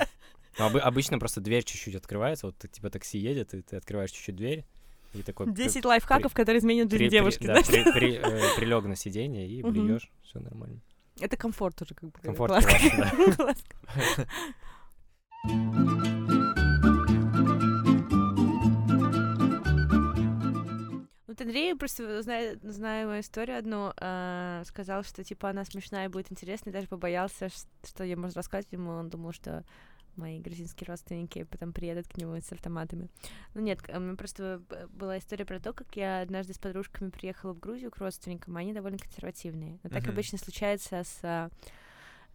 ну, 0.58 0.67
обы- 0.67 0.81
обычно 0.81 1.19
просто 1.19 1.43
дверь 1.43 1.64
чуть-чуть 1.64 1.94
открывается, 1.96 2.46
вот 2.46 2.56
типа 2.58 2.88
такси 2.88 3.19
едет, 3.19 3.52
и 3.52 3.60
ты 3.60 3.76
открываешь 3.76 4.10
чуть-чуть 4.10 4.37
дверь, 4.37 4.64
и 5.12 5.20
такой... 5.22 5.46
при- 5.46 5.55
10 5.55 5.84
лайфхаков, 5.84 6.32
которые 6.32 6.60
изменят 6.60 6.88
при- 6.88 6.96
жизнь 6.96 7.10
при- 7.10 7.17
девушки, 7.19 7.46
да, 7.46 7.60
знаешь? 7.60 7.67
при- 7.67 7.93
при- 7.93 8.17
э, 8.17 8.56
прилег 8.56 8.84
на 8.84 8.96
сиденье 8.96 9.46
и 9.46 9.62
блюешь, 9.62 10.10
все 10.22 10.40
нормально. 10.40 10.81
Это 11.20 11.37
комфорт 11.37 11.81
уже 11.82 11.94
как 11.94 12.11
бы. 12.11 12.20
Комфорт 12.20 12.50
да. 12.50 12.56
Ласка. 13.44 13.76
Вот 21.27 21.41
Андрей 21.41 21.74
просто 21.74 22.22
знает, 22.22 22.60
зная 22.62 23.06
мою 23.06 23.20
историю 23.20 23.58
одну, 23.58 23.93
а, 23.96 24.62
сказал, 24.65 25.03
что 25.03 25.24
типа 25.24 25.50
она 25.50 25.65
смешная 25.65 26.06
и 26.06 26.08
будет 26.08 26.31
интересная, 26.31 26.70
и 26.70 26.74
даже 26.74 26.88
побоялся, 26.88 27.48
что 27.84 28.05
я 28.05 28.17
можно 28.17 28.41
рассказать 28.41 28.67
ему. 28.70 28.91
Он 28.93 29.08
думал, 29.08 29.32
что 29.32 29.65
мои 30.16 30.40
грузинские 30.40 30.86
родственники 30.88 31.44
потом 31.44 31.72
приедут 31.72 32.08
к 32.08 32.16
нему 32.16 32.36
с 32.36 32.50
автоматами. 32.52 33.08
Ну 33.54 33.60
нет, 33.60 33.82
к- 33.82 33.94
у 33.96 34.00
меня 34.00 34.16
просто 34.16 34.62
б- 34.68 34.86
была 34.88 35.18
история 35.18 35.44
про 35.44 35.60
то, 35.60 35.72
как 35.72 35.94
я 35.96 36.20
однажды 36.20 36.54
с 36.54 36.58
подружками 36.58 37.10
приехала 37.10 37.52
в 37.54 37.58
Грузию 37.60 37.90
к 37.90 37.98
родственникам, 37.98 38.56
они 38.56 38.72
довольно 38.72 38.98
консервативные. 38.98 39.78
Но 39.82 39.90
так 39.90 40.06
обычно 40.08 40.38
случается 40.38 41.02
с 41.04 41.18
а, 41.22 41.50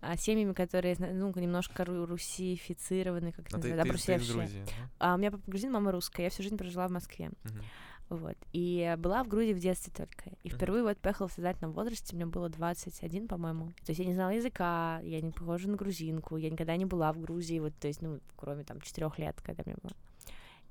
а, 0.01 0.15
семьями, 0.17 0.53
которые, 0.53 0.95
ну, 1.00 1.33
немножко 1.36 1.83
ру- 1.83 2.05
русифицированы, 2.05 3.31
как 3.31 3.48
это 3.48 3.57
А 3.57 3.62
ты, 3.62 3.69
называется, 3.75 3.93
ты- 3.93 4.05
ты 4.05 4.24
из 4.24 4.29
обрусевшие. 4.29 4.38
Грузии, 4.59 4.63
да? 4.65 4.89
А 5.00 5.15
у 5.15 5.17
меня 5.17 5.31
папа 5.31 5.43
грузин, 5.48 5.71
мама 5.71 5.91
русская. 5.91 6.24
Я 6.24 6.29
всю 6.29 6.43
жизнь 6.43 6.57
прожила 6.57 6.88
в 6.88 6.91
Москве. 6.91 7.31
Мгм. 7.43 7.63
Вот. 8.10 8.36
И 8.54 8.96
была 8.98 9.24
в 9.24 9.28
Грузии 9.28 9.54
в 9.54 9.60
детстве 9.60 9.94
только. 9.96 10.32
И 10.44 10.50
впервые 10.50 10.84
вот 10.84 10.98
поехала 10.98 11.28
в 11.28 11.34
сознательном 11.34 11.74
возрасте, 11.74 12.16
мне 12.16 12.25
было 12.25 12.50
21, 12.50 13.28
по-моему. 13.28 13.68
То 13.86 13.92
есть 13.92 14.00
я 14.00 14.06
не 14.06 14.13
знала 14.13 14.32
языка, 14.32 15.00
я 15.04 15.22
не 15.22 15.32
похожа 15.32 15.70
на 15.70 15.78
грузинку, 15.78 16.38
я 16.38 16.50
никогда 16.50 16.75
не 16.75 16.86
была 16.86 17.13
в 17.13 17.20
Грузии, 17.20 17.60
вот, 17.60 17.74
то 17.80 17.88
есть, 17.88 18.01
ну, 18.01 18.20
кроме 18.36 18.63
там 18.63 18.82
четырех 18.82 19.20
лет, 19.20 19.39
когда 19.42 19.63
мне 19.66 19.75
было. 19.82 19.94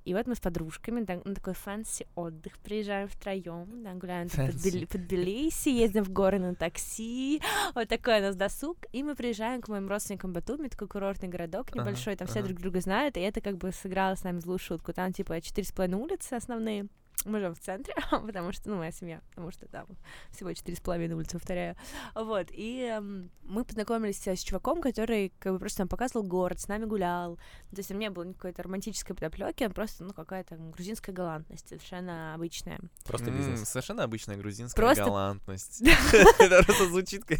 И 0.04 0.14
вот 0.14 0.26
мы 0.26 0.34
с 0.34 0.40
подружками 0.40 1.02
да, 1.02 1.20
на 1.22 1.34
такой 1.34 1.52
fancy 1.52 2.06
отдых 2.14 2.58
приезжаем 2.60 3.08
втроем, 3.08 3.82
да, 3.82 3.92
гуляем 3.92 4.30
там 4.30 4.46
под, 4.46 4.56
Тбилиси, 4.56 5.68
ездим 5.68 6.02
в 6.02 6.10
горы 6.10 6.38
на 6.38 6.54
такси, 6.54 7.42
вот 7.74 7.88
такой 7.88 8.20
у 8.20 8.22
нас 8.22 8.34
досуг, 8.34 8.78
и 8.92 9.02
мы 9.02 9.14
приезжаем 9.14 9.60
к 9.60 9.68
моим 9.68 9.86
родственникам 9.86 10.32
Батуми, 10.32 10.68
такой 10.68 10.88
курортный 10.88 11.28
городок 11.28 11.66
Ага, 11.72 11.80
небольшой, 11.80 12.16
там 12.16 12.26
все 12.26 12.38
ага. 12.38 12.48
друг 12.48 12.60
друга 12.60 12.80
знают, 12.80 13.18
и 13.18 13.20
это 13.20 13.42
как 13.42 13.58
бы 13.58 13.70
сыграло 13.70 14.14
с 14.14 14.24
нами 14.24 14.38
злую 14.38 14.58
шутку. 14.58 14.94
Там 14.94 15.12
типа 15.12 15.42
четыре 15.42 15.66
с 15.66 15.72
половиной 15.72 16.00
улицы 16.00 16.32
основные, 16.32 16.86
мы 17.24 17.38
живем 17.38 17.54
в 17.54 17.60
центре, 17.60 17.94
потому 18.10 18.52
что, 18.52 18.70
ну, 18.70 18.76
моя 18.76 18.92
семья, 18.92 19.20
потому 19.30 19.50
что 19.50 19.66
там 19.66 19.86
всего 20.30 20.52
четыре 20.52 20.76
с 20.76 20.80
половиной 20.80 21.14
улицы, 21.14 21.38
повторяю. 21.38 21.76
Вот, 22.14 22.48
и 22.50 22.82
эм, 22.82 23.30
мы 23.42 23.64
познакомились 23.64 24.26
с 24.26 24.42
чуваком, 24.42 24.80
который 24.80 25.32
как 25.38 25.52
бы 25.52 25.58
просто 25.58 25.80
нам 25.80 25.88
показывал 25.88 26.26
город, 26.26 26.60
с 26.60 26.68
нами 26.68 26.84
гулял. 26.84 27.36
То 27.70 27.78
есть 27.78 27.90
у 27.90 27.94
меня 27.94 28.10
было 28.10 28.24
никакой-то 28.24 28.62
романтической 28.62 29.14
подоплеки, 29.14 29.64
он 29.64 29.72
просто, 29.72 30.04
ну, 30.04 30.12
какая-то 30.12 30.56
грузинская 30.56 31.14
галантность, 31.14 31.68
совершенно 31.68 32.34
обычная. 32.34 32.78
Просто 33.04 33.30
бизнес. 33.30 33.68
Совершенно 33.68 34.04
обычная 34.04 34.36
грузинская 34.36 34.84
Просто- 34.84 35.04
галантность. 35.04 35.82
Это 36.38 36.62
просто 36.64 36.86
звучит 36.86 37.24
как 37.24 37.38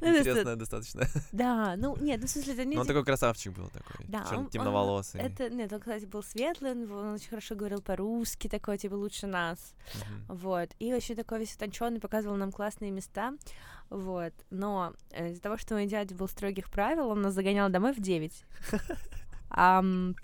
Ну, 0.00 0.18
интересно 0.18 0.56
достаточно. 0.56 1.06
Да, 1.32 1.74
ну, 1.76 1.96
нет, 2.00 2.20
ну, 2.20 2.26
в 2.26 2.30
смысле, 2.30 2.54
это 2.54 2.64
не... 2.64 2.74
Но 2.76 2.82
он 2.82 2.86
такой 2.86 3.04
красавчик 3.04 3.52
был 3.52 3.68
такой, 3.68 4.06
темноволосый. 4.50 5.20
Это, 5.20 5.50
нет, 5.50 5.72
он, 5.72 5.80
кстати, 5.80 6.04
был 6.04 6.22
светлый, 6.22 6.72
он, 6.72 6.90
он 6.90 7.14
очень 7.14 7.28
хорошо 7.28 7.54
говорил 7.54 7.82
по-русски, 7.82 8.48
такой, 8.48 8.77
типа, 8.78 8.94
лучше 8.94 9.26
нас. 9.26 9.74
Мгм. 9.94 10.38
Вот. 10.38 10.70
И 10.78 10.92
вообще 10.92 11.14
такой 11.14 11.40
весь 11.40 11.54
утонченный, 11.54 12.00
показывал 12.00 12.36
нам 12.36 12.52
классные 12.52 12.90
места. 12.90 13.34
Вот. 13.90 14.32
Но 14.50 14.94
э, 15.10 15.30
из-за 15.30 15.42
того, 15.42 15.56
что 15.56 15.74
мой 15.74 15.86
дядя 15.86 16.14
был 16.14 16.28
строгих 16.28 16.70
правил, 16.70 17.08
он 17.08 17.22
нас 17.22 17.34
загонял 17.34 17.68
домой 17.68 17.92
в 17.92 18.00
9. 18.00 18.32
Ам, 19.50 20.14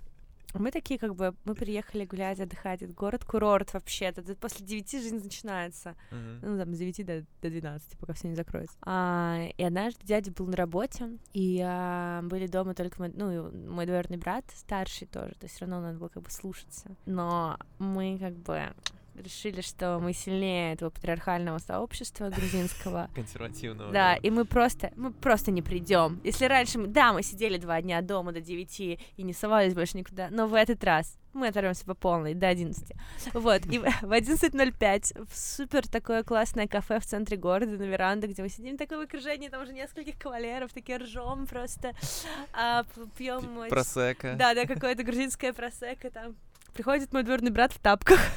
мы 0.59 0.71
такие, 0.71 0.99
как 0.99 1.15
бы, 1.15 1.35
мы 1.45 1.55
приехали 1.55 2.05
гулять, 2.05 2.41
отдыхать. 2.41 2.83
Это 2.83 2.93
город-курорт 2.93 3.73
вообще-то. 3.75 4.23
Тут 4.23 4.39
после 4.39 4.65
9 4.67 4.91
жизнь 4.91 5.23
начинается. 5.23 5.97
Мгм. 6.11 6.41
Ну, 6.43 6.59
там, 6.59 6.75
с 6.75 6.79
9 6.79 7.07
до, 7.07 7.25
до 7.43 7.51
12, 7.51 7.99
пока 7.99 8.13
все 8.13 8.29
не 8.29 8.35
закроется. 8.35 8.77
А, 8.83 9.49
и 9.57 9.63
однажды 9.63 10.01
дядя 10.05 10.33
был 10.33 10.47
на 10.47 10.57
работе, 10.57 11.19
и 11.33 11.61
а, 11.65 12.23
были 12.23 12.47
дома 12.47 12.75
только 12.75 13.01
мы, 13.01 13.09
ну, 13.09 13.51
мой 13.51 13.87
двоюродный 13.87 14.19
брат, 14.19 14.45
старший 14.55 15.07
тоже, 15.07 15.35
то 15.35 15.45
есть 15.45 15.57
все 15.57 15.65
равно 15.65 15.81
надо 15.81 15.99
было 15.99 16.09
как 16.09 16.23
бы 16.23 16.31
слушаться. 16.31 16.97
Но 17.07 17.59
мы 17.79 18.19
как 18.19 18.35
бы 18.37 18.73
решили, 19.17 19.61
что 19.61 19.99
мы 19.99 20.13
сильнее 20.13 20.75
этого 20.75 20.91
патриархального 20.91 21.59
сообщества 21.59 22.31
грузинского. 22.31 23.11
Консервативного. 23.15 23.93
Да, 23.93 24.17
и 24.17 24.31
мы 24.31 24.45
просто, 24.45 24.93
мы 24.97 25.13
просто 25.13 25.51
не 25.51 25.63
придем. 25.63 26.21
Если 26.25 26.45
раньше, 26.45 26.79
мы, 26.79 26.87
да, 26.87 27.13
мы 27.13 27.23
сидели 27.23 27.57
два 27.57 27.81
дня 27.81 28.01
дома 28.03 28.33
до 28.33 28.41
9 28.41 28.81
и 28.81 29.23
не 29.23 29.33
совались 29.33 29.75
больше 29.75 29.97
никуда, 29.97 30.29
но 30.31 30.47
в 30.47 30.55
этот 30.55 30.83
раз 30.85 31.19
мы 31.33 31.49
оторвемся 31.49 31.85
по 31.85 31.95
полной 31.95 32.35
до 32.35 32.49
11. 32.49 32.93
Вот, 33.33 33.67
и 33.67 33.79
в 33.79 33.85
в 34.03 34.13
11.05 34.13 35.27
в 35.27 35.37
супер 35.37 35.89
такое 35.89 36.23
классное 36.23 36.67
кафе 36.67 37.01
в 37.01 37.07
центре 37.07 37.37
города 37.37 37.73
на 37.73 37.83
веранде, 37.83 38.27
где 38.27 38.43
мы 38.43 38.49
сидим 38.49 38.77
такое 38.77 38.99
в 38.99 39.03
окружении, 39.03 39.49
там 39.49 39.63
уже 39.63 39.73
нескольких 39.73 40.19
кавалеров, 40.19 40.73
такие 40.73 40.99
ржем 40.99 41.47
просто, 41.47 41.95
а, 42.53 42.85
пьем... 43.17 43.69
Просека. 43.69 44.35
Да, 44.37 44.55
да, 44.55 44.67
какое-то 44.67 45.03
грузинское 45.03 45.53
просека 45.53 46.11
там. 46.11 46.37
Приходит 46.75 47.13
мой 47.13 47.23
дворный 47.23 47.53
брат 47.53 47.73
в 47.73 47.79
тапках 47.79 48.19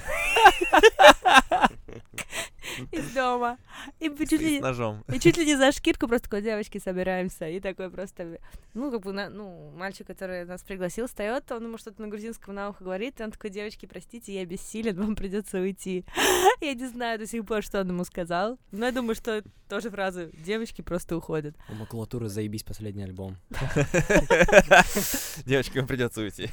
из 2.92 3.12
дома. 3.12 3.58
И 4.00 4.10
чуть 4.10 4.42
ли 4.42 4.60
ножом. 4.60 5.04
и 5.14 5.20
чуть 5.20 5.38
ли 5.38 5.46
не 5.46 5.56
за 5.56 5.72
шкирку 5.72 6.08
просто 6.08 6.30
такой, 6.30 6.42
девочки, 6.42 6.78
собираемся. 6.78 7.48
И 7.48 7.60
такой 7.60 7.90
просто, 7.90 8.40
ну, 8.74 8.92
как 8.92 9.02
бы, 9.02 9.14
на- 9.14 9.30
ну, 9.30 9.72
мальчик, 9.76 10.08
который 10.08 10.46
нас 10.46 10.64
пригласил, 10.64 11.08
встает, 11.08 11.52
он 11.52 11.64
ему 11.66 11.78
что-то 11.78 12.02
на 12.02 12.08
грузинском 12.08 12.54
на 12.56 12.70
ухо 12.70 12.84
говорит, 12.84 13.20
и 13.20 13.24
он 13.24 13.32
такой, 13.32 13.50
девочки, 13.50 13.86
простите, 13.86 14.34
я 14.34 14.46
бессилен, 14.46 14.96
вам 15.00 15.16
придется 15.16 15.60
уйти. 15.60 16.06
Я 16.62 16.74
не 16.74 16.88
знаю 16.88 17.20
до 17.20 17.28
сих 17.28 17.46
пор, 17.46 17.62
что 17.64 17.82
он 17.82 17.90
ему 17.90 18.04
сказал, 18.04 18.58
но 18.72 18.86
я 18.88 18.92
думаю, 18.92 19.14
что 19.16 19.44
тоже 19.70 19.92
фраза 19.92 20.32
«девочки 20.44 20.82
просто 20.82 21.16
уходят». 21.16 21.56
У 21.70 21.76
макулатуры 21.76 22.30
заебись 22.30 22.64
последний 22.64 23.04
альбом. 23.04 23.38
Девочкам 25.46 25.86
придется 25.88 26.22
уйти. 26.22 26.50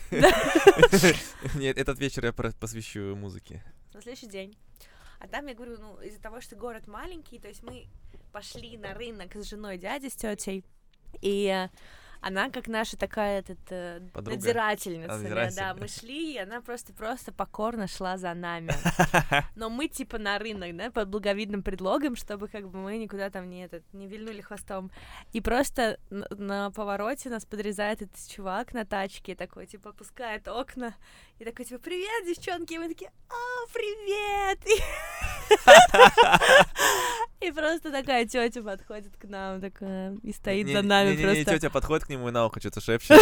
Нет, 1.55 1.79
этот 1.79 1.99
вечер 1.99 2.25
я 2.27 2.33
посвящу 2.33 3.17
музыке. 3.17 3.63
На 3.93 4.03
следующий 4.03 4.27
день. 4.27 4.55
А 5.25 5.27
там, 5.27 5.47
я 5.47 5.55
говорю, 5.55 5.79
ну, 5.79 5.99
из-за 6.03 6.21
того, 6.21 6.43
что 6.43 6.55
город 6.55 6.87
маленький, 6.87 7.39
то 7.39 7.49
есть 7.49 7.63
мы 7.63 7.87
пошли 8.31 8.77
на 8.77 8.93
рынок 8.93 9.35
с 9.35 9.49
женой 9.49 9.79
дяди, 9.79 10.09
с 10.09 10.15
тетей, 10.15 10.63
и 11.23 11.67
она 12.25 12.49
как 12.49 12.69
наша 12.69 12.97
такая 12.97 13.41
этот, 13.41 13.59
э, 13.69 14.01
Подруга? 14.15 14.37
надзирательница. 14.37 15.21
да. 15.29 15.51
Да, 15.55 15.75
мы 15.75 15.89
шли, 15.89 16.35
и 16.35 16.39
она 16.39 16.63
просто-просто 16.63 17.33
покорно 17.33 17.87
шла 17.87 18.17
за 18.17 18.33
нами. 18.33 18.73
Но 19.57 19.69
мы 19.69 19.89
типа 19.89 20.17
на 20.19 20.39
рынок, 20.39 20.75
да, 20.75 20.91
под 20.91 21.09
благовидным 21.09 21.63
предлогом, 21.63 22.17
чтобы 22.17 22.49
как 22.49 22.71
бы 22.71 22.79
мы 22.79 22.97
никуда 22.97 23.29
там 23.29 23.51
не, 23.51 23.65
этот, 23.65 23.85
не 23.93 24.07
вильнули 24.07 24.41
хвостом. 24.41 24.91
И 25.33 25.43
просто 25.43 25.99
на, 26.09 26.27
на 26.31 26.71
повороте 26.71 27.29
нас 27.29 27.45
подрезает 27.45 28.01
этот 28.01 28.27
чувак 28.27 28.73
на 28.73 28.87
тачке, 28.87 29.35
такой, 29.35 29.67
типа, 29.67 29.91
опускает 29.91 30.49
окна, 30.49 30.95
и 31.39 31.45
такой, 31.45 31.67
типа, 31.67 31.79
привет, 31.79 32.27
девчонки, 32.27 32.73
и 32.73 32.79
мы 32.79 32.89
такие, 32.89 33.13
а, 33.29 33.67
привет! 33.73 34.61
И, 37.49 37.53
просто 37.53 37.91
такая 37.91 38.27
тетя 38.27 38.63
подходит 38.63 39.17
к 39.17 39.25
нам, 39.25 39.61
такая, 39.61 40.17
и 40.23 40.33
стоит 40.33 40.69
за 40.69 40.83
нами 40.83 41.17
просто. 41.21 41.45
тетя 41.45 41.71
подходит 41.71 42.07
к 42.07 42.09
нему 42.09 42.29
и 42.29 42.33
на 42.33 42.47
ухо 42.47 42.61
что-то 42.61 42.81
шепчет. 42.81 43.19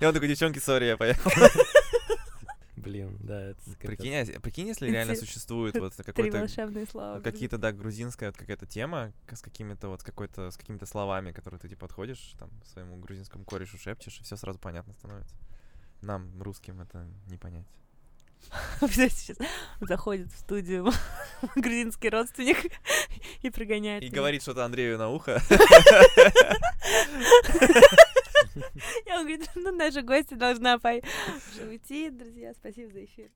И 0.00 0.04
он 0.04 0.12
такой, 0.12 0.28
девчонки, 0.28 0.58
сори, 0.58 0.86
я 0.86 0.96
поехал. 0.96 1.30
Блин, 2.76 3.16
да, 3.20 3.40
это. 3.50 3.60
Прикинь, 3.80 4.14
а- 4.14 4.40
прикинь, 4.40 4.66
если 4.66 4.90
реально 4.90 5.14
существует 5.14 5.78
вот 5.78 5.94
какой-то 5.96 6.38
волшебные 6.40 6.86
слова. 6.86 7.20
какие-то, 7.20 7.56
да, 7.56 7.72
грузинская 7.72 8.28
вот 8.30 8.36
какая-то 8.36 8.66
тема 8.66 9.12
с 9.32 9.40
какими-то 9.40 9.88
вот 9.88 10.02
какой-то 10.02 10.50
с 10.50 10.56
какими-то 10.58 10.84
словами, 10.84 11.32
которые 11.32 11.58
ты 11.60 11.68
типа 11.68 11.86
подходишь 11.86 12.34
там 12.38 12.50
своему 12.66 12.96
грузинскому 12.96 13.44
корешу 13.46 13.78
шепчешь, 13.78 14.18
и 14.20 14.24
все 14.24 14.36
сразу 14.36 14.58
понятно 14.58 14.92
становится. 14.94 15.34
Нам, 16.02 16.30
русским, 16.42 16.80
это 16.82 17.08
не 17.26 17.38
понять. 17.38 17.66
Сейчас 18.80 19.36
заходит 19.80 20.30
в 20.32 20.38
студию 20.38 20.90
грузинский 21.56 22.10
родственник 22.10 22.58
и 23.42 23.50
прогоняет. 23.50 24.02
И 24.02 24.06
меня. 24.06 24.16
говорит 24.16 24.42
что-то 24.42 24.64
Андрею 24.64 24.98
на 24.98 25.10
ухо. 25.10 25.40
И 29.06 29.10
он 29.12 29.20
говорит, 29.20 29.50
ну, 29.54 29.72
наша 29.74 30.02
гостья 30.02 30.36
должна 30.36 30.78
уйти. 31.66 32.10
Друзья, 32.10 32.52
спасибо 32.54 32.92
за 32.92 33.04
эфир. 33.04 33.30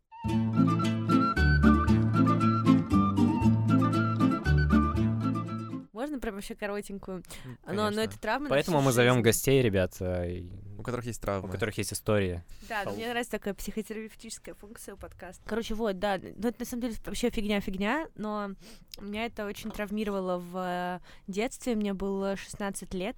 Можно 5.93 6.21
прям 6.21 6.35
вообще 6.37 6.55
коротенькую? 6.55 7.23
Но, 7.67 7.73
но 7.73 7.85
Конечно. 7.87 8.01
это 8.01 8.21
травма. 8.21 8.49
Поэтому 8.49 8.81
мы 8.81 8.93
зовем 8.93 9.21
гостей, 9.21 9.61
ребят, 9.63 9.97
э, 10.01 10.31
и- 10.39 10.68
У 10.79 10.83
которых 10.83 11.07
есть 11.07 11.19
у 11.19 11.23
травмы. 11.23 11.51
которых 11.51 11.77
есть 11.77 11.93
истории. 11.93 12.43
Да, 12.69 12.85
но 12.85 12.93
мне 12.93 13.09
нравится 13.09 13.33
такая 13.33 13.53
психотерапевтическая 13.53 14.55
функция 14.55 14.95
у 14.95 14.97
подкаста. 14.97 15.43
Короче, 15.45 15.75
вот, 15.75 15.99
да, 15.99 16.19
ну 16.19 16.49
это 16.49 16.61
на 16.61 16.65
самом 16.65 16.83
деле 16.83 16.95
вообще 17.05 17.31
фигня-фигня, 17.31 18.09
но 18.15 18.53
меня 19.01 19.27
это 19.27 19.45
очень 19.45 19.73
травмировало 19.73 20.39
в 20.39 20.57
э, 20.57 21.01
детстве, 21.27 21.75
мне 21.75 21.95
было 21.95 22.37
16 22.37 22.95
лет, 22.95 23.17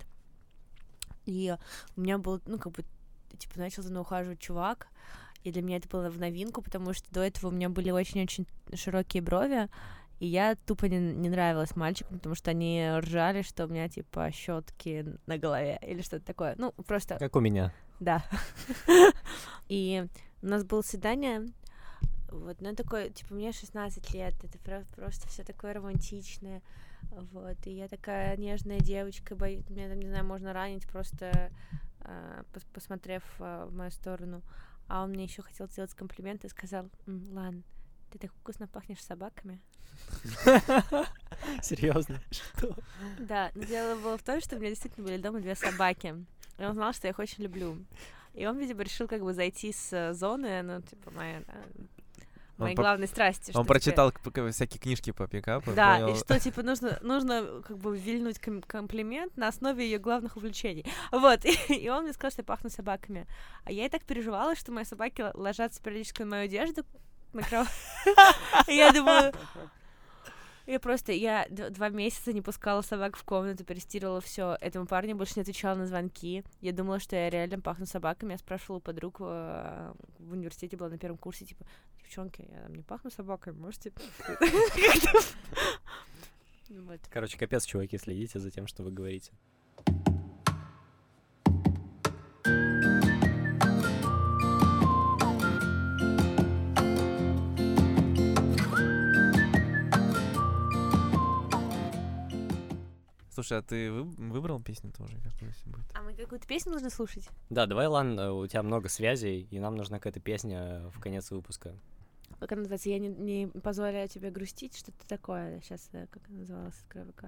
и 1.27 1.55
у 1.97 2.01
меня 2.01 2.17
был, 2.17 2.41
ну, 2.47 2.59
как 2.59 2.73
бы, 2.73 2.85
типа, 3.39 3.59
начал 3.59 3.83
за 3.83 3.91
мной 3.91 4.03
ухаживать 4.03 4.41
чувак, 4.41 4.89
и 5.45 5.53
для 5.53 5.61
меня 5.61 5.77
это 5.77 5.89
было 5.89 6.09
в 6.09 6.19
новинку, 6.19 6.63
потому 6.63 6.95
что 6.95 7.11
до 7.13 7.21
этого 7.21 7.51
у 7.51 7.55
меня 7.55 7.69
были 7.69 7.91
очень-очень 7.91 8.47
широкие 8.75 9.23
брови, 9.23 9.69
и 10.21 10.27
я 10.27 10.55
тупо 10.67 10.85
не, 10.87 10.99
не 10.99 11.29
нравилась 11.29 11.75
мальчикам, 11.77 12.19
потому 12.19 12.35
что 12.37 12.51
они 12.53 12.89
ржали, 12.99 13.43
что 13.43 13.65
у 13.65 13.69
меня, 13.69 13.89
типа, 13.89 14.31
щетки 14.31 15.05
на 15.27 15.37
голове 15.39 15.79
или 15.83 16.03
что-то 16.03 16.25
такое. 16.27 16.55
Ну, 16.59 16.73
просто 16.87 17.19
Как 17.19 17.35
у 17.37 17.41
меня. 17.41 17.73
да. 17.99 18.23
И 19.69 20.07
у 20.43 20.47
нас 20.47 20.65
было 20.65 20.83
свидание, 20.83 21.47
вот, 22.29 22.61
ну, 22.61 22.75
такое, 22.75 23.11
типа, 23.11 23.35
мне 23.35 23.53
16 23.53 24.13
лет, 24.15 24.35
это 24.45 24.59
про- 24.59 24.85
просто 24.95 25.29
все 25.29 25.43
такое 25.43 25.73
романтичное, 25.75 26.63
вот, 27.33 27.57
и 27.67 27.71
я 27.73 27.89
такая 27.89 28.37
нежная 28.37 28.79
девочка, 28.79 29.35
боюсь, 29.35 29.69
меня 29.71 29.89
там, 29.89 29.99
не 30.01 30.09
знаю, 30.09 30.25
можно 30.25 30.53
ранить, 30.53 30.87
просто 30.87 31.51
пос- 32.01 32.67
посмотрев 32.73 33.23
а, 33.39 33.67
в 33.67 33.75
мою 33.75 33.91
сторону. 33.91 34.43
А 34.89 35.05
он 35.05 35.11
мне 35.11 35.25
еще 35.25 35.43
хотел 35.43 35.67
сделать 35.69 35.95
комплимент 35.95 36.45
и 36.45 36.49
сказал, 36.49 36.89
«М, 37.07 37.29
Лан, 37.33 37.63
ты 38.11 38.19
так 38.19 38.33
вкусно 38.35 38.67
пахнешь 38.69 39.03
собаками. 39.03 39.61
Серьезно? 41.63 42.21
Что? 42.31 42.75
Да, 43.19 43.51
но 43.55 43.65
дело 43.65 43.97
было 44.01 44.19
в 44.19 44.23
том, 44.23 44.41
что 44.41 44.57
у 44.57 44.59
меня 44.59 44.71
действительно 44.71 45.07
были 45.07 45.19
дома 45.19 45.41
две 45.41 45.55
собаки. 45.55 46.15
И 46.59 46.65
он 46.65 46.75
знал, 46.75 46.93
что 46.93 47.07
я 47.07 47.13
их 47.13 47.19
очень 47.19 47.43
люблю. 47.45 47.77
И 48.35 48.47
он, 48.47 48.59
видимо, 48.59 48.83
решил 48.83 49.09
как 49.09 49.23
бы 49.23 49.33
зайти 49.33 49.73
с 49.73 49.93
э, 49.93 50.13
зоны, 50.15 50.63
ну, 50.63 50.83
типа, 50.83 51.11
моей, 51.11 51.41
да, 51.47 51.55
моей 52.59 52.77
по- 52.77 52.83
главной 52.83 53.09
страсти. 53.09 53.53
Он 53.57 53.67
прочитал 53.67 54.13
к- 54.13 54.51
всякие 54.53 54.79
книжки 54.79 55.11
по 55.11 55.27
пикапу. 55.27 55.73
Да, 55.73 55.99
понял. 55.99 56.15
и 56.15 56.19
что, 56.19 56.39
типа, 56.39 56.63
нужно, 56.63 56.99
нужно 57.03 57.63
как 57.67 57.79
бы 57.79 57.97
вильнуть 57.97 58.39
ком- 58.39 58.63
комплимент 58.63 59.37
на 59.37 59.49
основе 59.49 59.85
ее 59.85 59.99
главных 59.99 60.37
увлечений. 60.37 60.85
Вот, 61.11 61.41
и, 61.69 61.89
он 61.89 62.05
мне 62.05 62.13
сказал, 62.13 62.31
что 62.31 62.43
я 62.43 62.45
пахну 62.45 62.71
собаками. 62.71 63.27
А 63.65 63.73
я 63.73 63.87
и 63.87 63.89
так 63.89 64.05
переживала, 64.05 64.55
что 64.55 64.71
мои 64.71 64.85
собаки 64.85 65.25
ложатся 65.35 65.83
периодически 65.83 66.23
на 66.23 66.29
мою 66.29 66.45
одежду 66.45 66.85
на 67.33 67.43
кровать. 67.43 67.69
Я 68.67 68.93
думаю, 68.93 69.33
Я 70.67 70.79
просто, 70.79 71.11
я 71.11 71.47
два 71.51 71.89
месяца 71.89 72.33
не 72.33 72.43
пускала 72.43 72.83
собак 72.83 73.17
в 73.17 73.25
комнату, 73.25 73.65
перестирывала 73.65 74.21
все. 74.21 74.57
Этому 74.61 74.87
парню 74.87 75.17
больше 75.17 75.35
не 75.37 75.43
отвечала 75.43 75.75
на 75.75 75.87
звонки. 75.87 76.45
Я 76.61 76.73
думала, 76.73 77.01
что 77.01 77.17
я 77.17 77.29
реально 77.29 77.61
пахну 77.61 77.87
собаками. 77.87 78.33
Я 78.33 78.39
спрашивала 78.39 78.79
у 78.79 78.81
подруг 78.81 79.17
э, 79.21 79.93
в 80.19 80.33
университете, 80.33 80.77
была 80.77 80.89
на 80.89 80.99
первом 80.99 81.19
курсе, 81.19 81.45
типа, 81.45 81.65
девчонки, 81.99 82.47
я 82.49 82.63
там 82.63 82.75
не 82.75 82.83
пахну 82.83 83.11
собакой, 83.11 83.53
можете... 83.53 83.93
Короче, 87.11 87.37
капец, 87.37 87.65
чуваки, 87.65 87.99
следите 87.99 88.39
за 88.39 88.53
тем, 88.53 88.69
что 88.69 88.85
вы 88.85 88.93
говорите. 88.93 89.33
Слушай, 103.41 103.61
а 103.61 103.63
ты 103.63 103.91
вы- 103.91 104.03
выбрал 104.03 104.61
песню 104.61 104.93
тоже 104.93 105.17
какую 105.17 105.51
будет? 105.65 105.87
А 105.95 106.03
мы 106.03 106.13
какую-то 106.13 106.47
песню 106.47 106.73
должны 106.73 106.91
слушать? 106.91 107.27
Да, 107.49 107.65
давай, 107.65 107.87
Лан, 107.87 108.21
э, 108.21 108.31
у 108.31 108.47
тебя 108.47 108.63
много 108.63 108.91
связей, 108.91 109.49
и 109.51 109.59
нам 109.59 109.77
нужна 109.77 109.97
какая-то 109.97 110.21
песня 110.21 110.91
в 110.95 111.01
конец 111.01 111.31
выпуска. 111.31 111.75
Как 112.39 112.53
она 112.53 112.59
называется? 112.59 112.91
Я 112.91 112.99
не, 112.99 113.09
не 113.09 113.47
позволяю 113.47 114.11
тебе 114.11 114.31
грустить, 114.31 114.77
что-то 114.77 115.09
такое. 115.09 115.63
Сейчас, 115.63 115.89
как 115.91 116.21
она 116.29 116.41
называлась, 116.41 116.75
открою 116.85 117.07
ВК. 117.13 117.25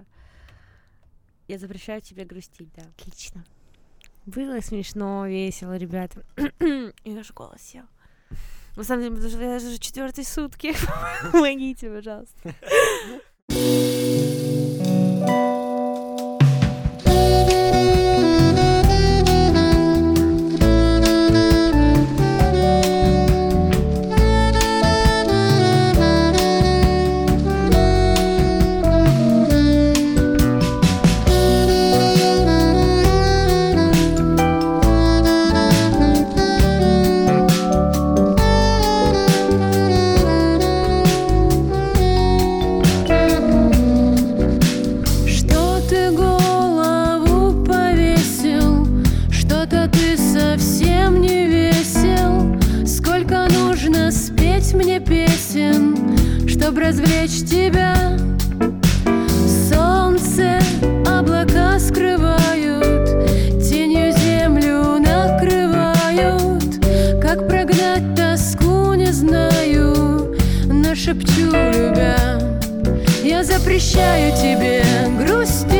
Я 1.47 1.57
запрещаю 1.57 1.99
тебе 1.99 2.25
грустить, 2.25 2.71
да. 2.75 2.83
Отлично. 2.95 3.43
Было 4.27 4.59
смешно, 4.59 5.25
весело, 5.25 5.75
ребята. 5.77 6.23
И 7.03 7.11
наш 7.11 7.33
голос 7.33 7.59
сел. 7.59 7.85
На 8.75 8.83
самом 8.83 9.01
деле, 9.01 9.15
потому 9.15 9.31
что 9.31 9.41
я 9.41 9.55
уже 9.55 9.79
четвертые 9.79 10.25
сутки. 10.25 10.75
Помогите, 11.31 11.89
пожалуйста. 11.89 12.53
спеть 54.73 54.85
мне 54.85 54.99
песен, 54.99 55.97
чтобы 56.47 56.81
развлечь 56.81 57.43
тебя? 57.49 58.17
Солнце 59.69 60.59
облака 61.07 61.79
скрывают, 61.79 63.05
тенью 63.63 64.11
землю 64.17 64.99
накрывают. 64.99 66.63
Как 67.21 67.47
прогнать 67.47 68.15
тоску, 68.15 68.93
не 68.93 69.11
знаю, 69.11 70.35
нашепчу 70.67 71.51
любя. 71.51 72.39
Я 73.23 73.43
запрещаю 73.43 74.31
тебе 74.37 74.83
грустить 75.19 75.72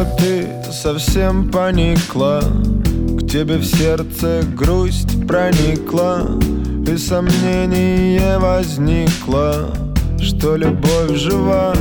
Что-то 0.00 0.16
ты 0.16 0.48
совсем 0.72 1.50
поникла 1.50 2.40
К 3.18 3.26
тебе 3.28 3.58
в 3.58 3.64
сердце 3.64 4.40
грусть 4.56 5.26
проникла 5.26 6.26
И 6.90 6.96
сомнение 6.96 8.38
возникло 8.38 9.66
Что 10.18 10.56
любовь 10.56 11.16
жива. 11.16 11.74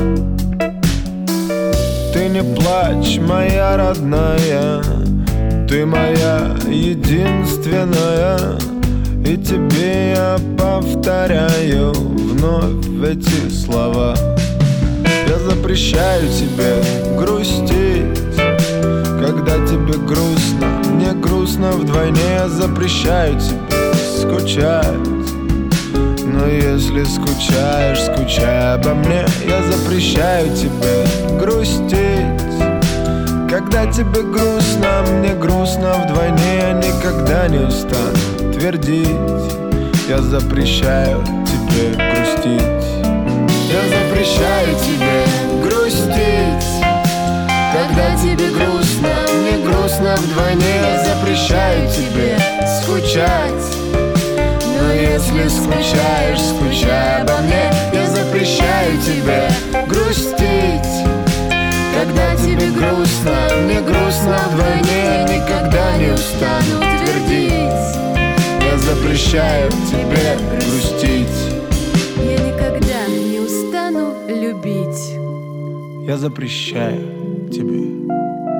Ты 2.13 2.27
не 2.27 2.43
плачь, 2.55 3.19
моя 3.19 3.77
родная 3.77 4.83
Ты 5.69 5.85
моя 5.85 6.57
единственная 6.67 8.59
И 9.25 9.37
тебе 9.37 10.11
я 10.11 10.37
повторяю 10.57 11.93
Вновь 11.93 12.85
эти 13.01 13.49
слова. 13.49 14.13
Я 15.29 15.37
запрещаю 15.37 16.27
тебе 16.27 16.83
грустить 17.17 17.38
вдвойне 21.89 22.47
запрещаю 22.47 23.39
тебе 23.39 23.93
скучать. 24.21 24.85
Но 26.23 26.45
если 26.45 27.03
скучаешь, 27.03 28.03
скучай 28.03 28.75
обо 28.75 28.93
мне 28.93 29.25
Я 29.45 29.63
запрещаю 29.63 30.55
тебе 30.55 31.05
грустить. 31.39 32.27
Когда 33.49 33.91
тебе 33.91 34.21
грустно, 34.21 35.03
мне 35.09 35.33
грустно 35.33 35.95
вдвойне 36.05 36.57
Я 36.59 36.73
никогда 36.73 37.47
не 37.47 37.59
устану 37.59 38.53
твердить. 38.53 39.09
Я 40.07 40.19
запрещаю 40.21 41.23
тебе 41.45 41.95
грустить. 41.95 42.89
Я 43.71 43.81
запрещаю 43.89 44.75
тебе 44.85 45.63
грустить. 45.63 46.69
Когда 47.73 48.15
тебе 48.15 48.48
грустно 49.89 50.15
вдвойне. 50.17 50.81
Я 50.81 51.03
запрещаю 51.03 51.89
тебе 51.89 52.37
скучать. 52.81 53.65
Но 54.79 54.93
если 54.93 55.47
скучаешь, 55.47 56.41
скучай 56.41 57.21
обо 57.21 57.37
мне. 57.39 57.71
Я 57.93 58.05
запрещаю 58.07 58.97
тебе 59.01 59.49
грустить. 59.87 61.09
Когда 61.97 62.35
тебе 62.35 62.69
грустно, 62.71 63.49
мне 63.63 63.81
грустно 63.81 64.37
вдвойне. 64.51 65.03
Я 65.05 65.23
никогда 65.23 65.97
не 65.97 66.11
устану 66.11 66.79
твердить. 66.99 67.51
Я 68.61 68.77
запрещаю 68.77 69.69
тебе 69.71 70.37
грустить. 70.59 71.27
Я 72.17 72.37
никогда 72.37 73.07
не 73.07 73.39
устану 73.39 74.13
любить. 74.27 75.13
Я 76.07 76.17
запрещаю 76.17 77.49
тебе 77.51 77.89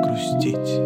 грустить. 0.04 0.79